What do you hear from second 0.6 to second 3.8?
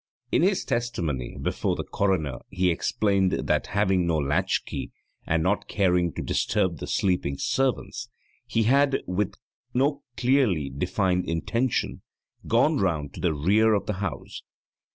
testimony before the coroner he explained that